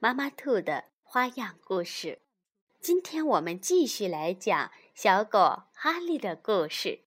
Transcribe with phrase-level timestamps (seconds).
[0.00, 2.22] 妈妈兔的花样故事，
[2.80, 7.00] 今天我们继续来讲小狗哈利的故事。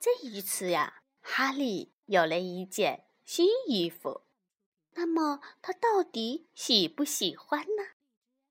[0.00, 4.22] 这一次呀，哈利有了一件新衣服，
[4.94, 7.84] 那么他到底喜不喜欢呢？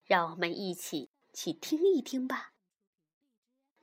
[0.03, 2.53] 让我们一起去听一听吧。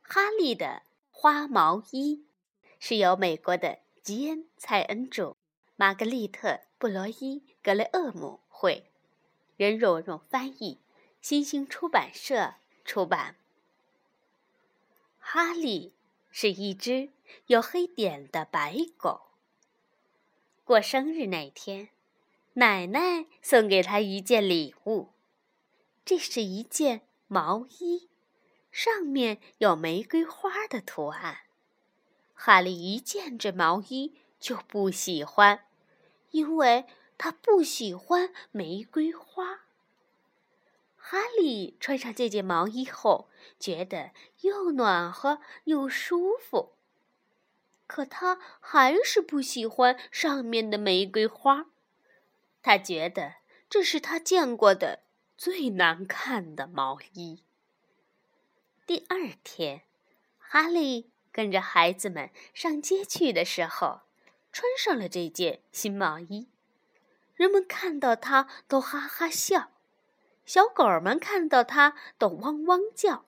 [0.00, 2.28] 哈利的花毛衣
[2.78, 5.36] 是由美国的吉恩·蔡恩著，
[5.74, 8.88] 玛格丽特·布罗伊·格雷厄姆绘。
[9.62, 10.80] 任蓉蓉翻译，
[11.20, 13.36] 新兴出版社出版。
[15.20, 15.92] 哈利
[16.32, 17.10] 是一只
[17.46, 19.20] 有黑点的白狗。
[20.64, 21.90] 过生日那天，
[22.54, 25.10] 奶奶送给他一件礼物，
[26.04, 28.08] 这是一件毛衣，
[28.72, 31.42] 上面有玫瑰花的图案。
[32.34, 35.66] 哈利一见这毛衣就不喜欢，
[36.32, 36.84] 因为。
[37.18, 39.60] 他不喜欢玫瑰花。
[40.96, 46.74] 哈利穿上这件毛衣后，觉得又暖和又舒服。
[47.86, 51.66] 可他还是不喜欢上面的玫瑰花，
[52.62, 53.34] 他觉得
[53.68, 55.02] 这是他见过的
[55.36, 57.42] 最难看的毛衣。
[58.86, 59.82] 第二天，
[60.38, 64.02] 哈利跟着孩子们上街去的时候，
[64.50, 66.48] 穿上了这件新毛衣。
[67.42, 69.72] 人们看到它都哈哈笑，
[70.46, 73.24] 小狗儿们看到它都汪汪叫。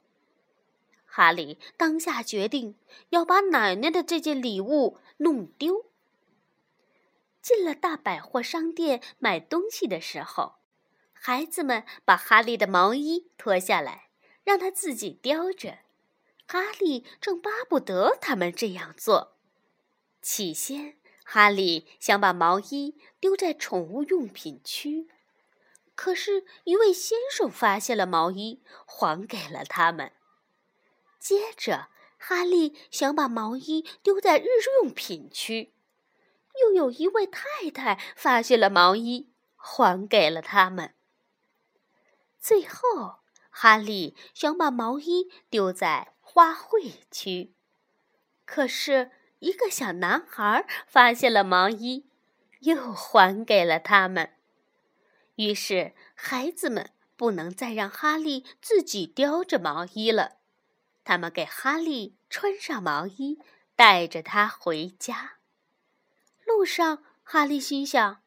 [1.05, 5.87] 哈利当下决定要把奶奶的这件礼物弄丢。
[7.43, 10.59] 进了大百货商店买东西的时候，
[11.13, 14.11] 孩子们把哈利的毛衣脱下来，
[14.45, 15.79] 让他自己叼着。
[16.47, 19.35] 哈利正巴不得他们这样做。
[20.23, 20.99] 起先。
[21.27, 25.09] 哈利想把毛衣丢在宠物用品区，
[25.95, 30.13] 可是，一位先生发现了毛衣，还给了他们。
[31.19, 34.45] 接着，哈利想把毛衣丢在日
[34.83, 35.73] 用品区，
[36.61, 40.95] 又有一位太太发现了毛衣，还给了他们。
[42.39, 47.55] 最后，哈利想把毛衣丢在花卉区，
[48.45, 49.11] 可是。
[49.41, 52.07] 一个小男孩发现了毛衣，
[52.61, 54.31] 又还给了他们。
[55.37, 60.39] 于是，孩子们不能再让哈利自己叼着毛衣了，
[61.05, 63.39] 他们给哈利穿上毛衣，
[63.77, 65.39] 带着他回家。
[66.45, 68.23] 路上，哈利心想：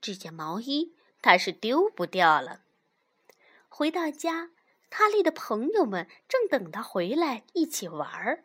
[0.00, 2.60] 这件毛衣他是丢不掉了。
[3.68, 4.50] 回到家，
[4.90, 8.44] 哈利的朋友们正等他回来一起玩儿。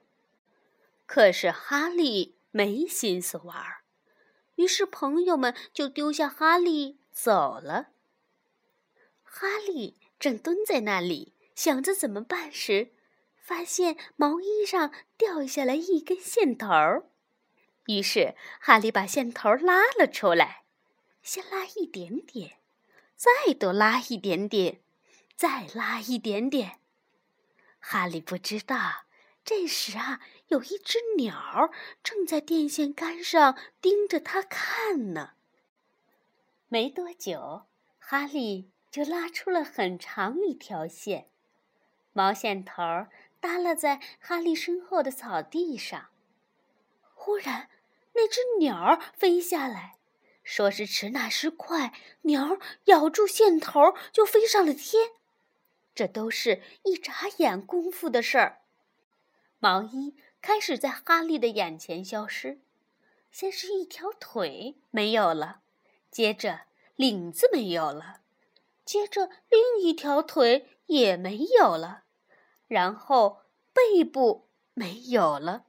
[1.08, 3.82] 可是哈利没心思玩儿，
[4.56, 7.88] 于是朋友们就丢下哈利走了。
[9.24, 12.92] 哈利正蹲在那里想着怎么办时，
[13.40, 17.10] 发现毛衣上掉下来一根线头儿。
[17.86, 20.66] 于是哈利把线头拉了出来，
[21.24, 22.58] 先拉一点点，
[23.16, 24.82] 再多拉一点点，
[25.38, 26.80] 再拉一点点。
[27.80, 29.06] 哈利不知道。
[29.46, 31.72] 这时啊，有一只鸟
[32.04, 35.32] 正在电线杆上盯着他看呢。
[36.70, 37.64] 没多久，
[38.00, 41.30] 哈利就拉出了很长一条线，
[42.14, 42.82] 毛线头
[43.40, 46.10] 耷拉在哈利身后的草地上。
[47.14, 47.70] 忽然，
[48.14, 49.98] 那只鸟飞下来，
[50.44, 55.12] 说时迟，那时快，鸟咬住线头就飞上了天。
[55.94, 58.62] 这都是一眨眼功夫的事儿。
[59.60, 62.60] 毛衣开始在哈利的眼前消失，
[63.32, 65.62] 先是一条腿没有了，
[66.10, 66.62] 接着
[66.96, 68.22] 领子没有了，
[68.86, 72.04] 接着另一条腿也没有了，
[72.68, 73.42] 然后
[73.74, 75.66] 背部没有了，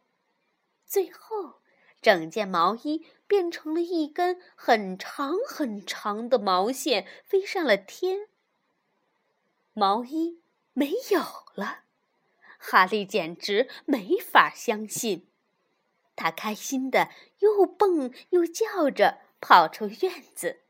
[0.86, 1.60] 最后
[2.00, 8.28] 整件毛衣变成了一根很长很长的毛线，飞上了天。
[9.72, 10.40] 毛衣
[10.72, 11.20] 没有
[11.54, 11.84] 了。
[12.58, 15.30] 哈利简直没法相信，
[16.14, 17.08] 他开心的
[17.38, 20.62] 又蹦又叫着跑出院子，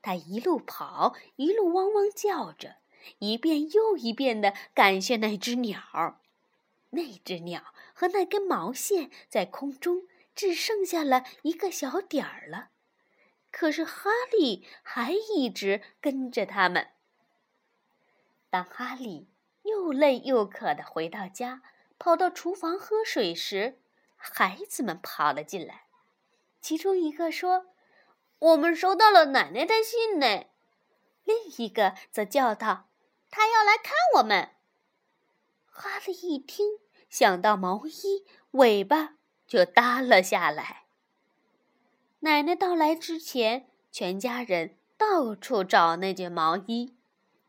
[0.00, 2.76] 他一路跑，一路汪汪叫着，
[3.18, 6.22] 一遍又一遍地感谢那只鸟。
[6.90, 10.04] 那只鸟和那根毛线在空中
[10.34, 12.70] 只剩下了一个小点儿了，
[13.50, 16.88] 可是哈利还一直跟着他们。
[18.48, 19.28] 当哈利
[19.68, 21.62] 又累又渴地回到家，
[21.98, 23.78] 跑到厨房喝水时，
[24.16, 25.84] 孩子们跑了进来。
[26.60, 27.66] 其中一个说
[28.40, 30.46] ：“我们收到了奶奶的信呢。”
[31.24, 32.88] 另一个则叫道
[33.30, 34.50] ：“他要来看我们。”
[35.70, 36.78] 哈利一听，
[37.08, 39.14] 想到毛衣，尾巴
[39.46, 40.86] 就耷了下来。
[42.20, 46.96] 奶奶到来之前，全家人到处找那件毛衣，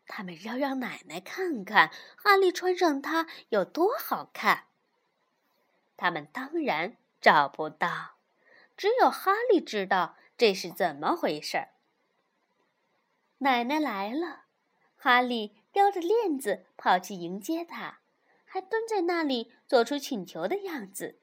[0.09, 4.65] 他们要让奶奶看看哈利穿上它有多好看。
[5.95, 8.15] 他们当然找不到，
[8.75, 11.69] 只有哈利知道这是怎么回事儿。
[13.37, 14.45] 奶奶来了，
[14.97, 17.99] 哈利叼着链子跑去迎接她。
[18.51, 21.19] 还蹲在那里做出请求的样子，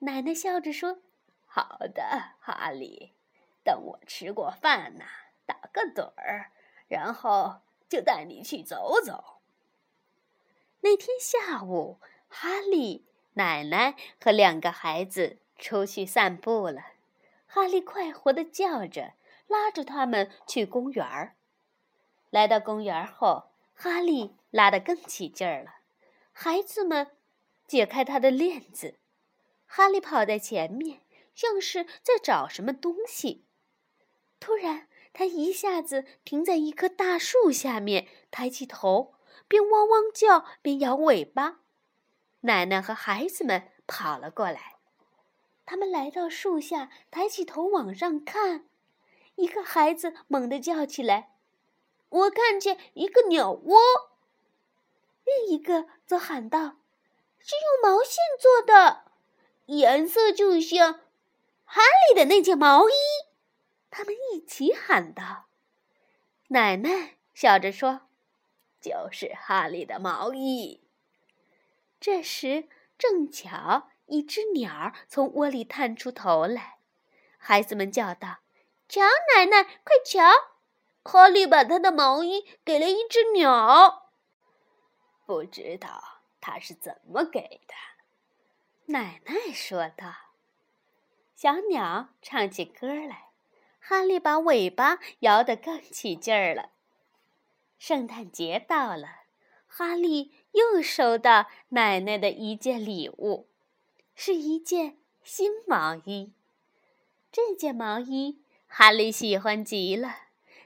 [0.00, 0.98] 奶奶笑着说
[1.46, 3.14] ：“好的，哈利，
[3.62, 5.04] 等我吃过饭呢，
[5.46, 6.50] 打个盹儿，
[6.88, 7.60] 然后
[7.92, 9.42] 就带你去走走。”
[10.80, 13.04] 那天下午，哈利、
[13.34, 16.82] 奶奶和两个孩子出去散步了。
[17.46, 19.12] 哈利快活地叫着，
[19.46, 21.36] 拉着他们去公园儿。
[22.30, 25.74] 来到公园后，哈利拉得更起劲儿了。
[26.32, 27.08] 孩子们
[27.66, 28.98] 解开他的链子，
[29.66, 31.02] 哈利跑在前面，
[31.34, 33.44] 像是在找什么东西。
[34.40, 39.14] 突然，他一下子停在一棵大树下面，抬起头，
[39.46, 41.60] 边汪汪叫边摇尾巴。
[42.40, 44.78] 奶奶和孩子们跑了过来，
[45.64, 48.66] 他们来到树下，抬起头往上看。
[49.36, 51.34] 一个孩子猛地叫起来
[52.10, 53.78] ：“我看见一个鸟窝！”
[55.24, 56.78] 另一个则喊道
[57.38, 59.04] ：“是用毛线做的，
[59.66, 61.00] 颜色就像
[61.64, 62.92] 哈利的那件毛衣。”
[63.92, 65.44] 他们一起喊道
[66.48, 68.08] ：“奶奶笑着说，
[68.80, 70.82] 就是哈利的毛衣。”
[72.00, 76.78] 这时正巧一只鸟从窝里探出头来，
[77.36, 78.38] 孩子们叫道
[78.88, 79.02] ：“瞧，
[79.36, 80.22] 奶奶，快瞧，
[81.04, 84.10] 哈利把他的毛衣给了一只鸟。”
[85.26, 87.74] 不知道他是怎么给的，
[88.86, 90.14] 奶奶说道。
[91.36, 93.31] 小鸟唱起歌来，
[93.84, 96.70] 哈利把尾巴摇得更起劲儿了。
[97.78, 99.08] 圣诞节到了，
[99.66, 103.48] 哈利又收到奶奶的一件礼物，
[104.14, 106.32] 是一件新毛衣。
[107.32, 108.38] 这件毛衣
[108.68, 110.14] 哈利喜欢极了，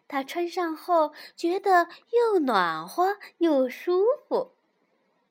[0.07, 4.53] 他穿上后觉得又暖和又舒服。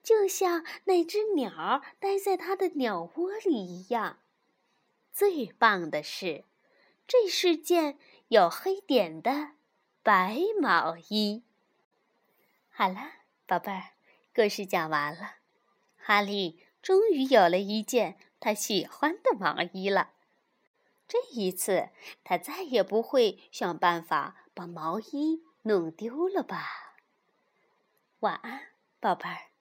[0.02, 4.18] 就像那只鸟待在它的鸟窝里一样。
[5.12, 6.44] 最棒的是，
[7.08, 8.00] 这是件
[8.30, 9.52] 有黑点的
[10.02, 11.44] 白毛衣。
[12.70, 13.00] 好了，
[13.46, 13.92] 宝贝儿，
[14.34, 15.36] 故事讲完了。
[15.98, 20.12] 哈利终于有了一件他喜欢的毛衣了。
[21.08, 21.90] 这一次，
[22.24, 26.96] 他再也不会想办法把毛衣弄丢了吧？
[28.22, 29.55] 晚安，宝贝儿。